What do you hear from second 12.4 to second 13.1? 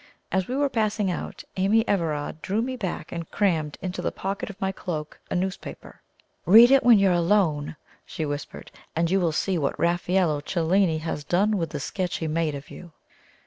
of you."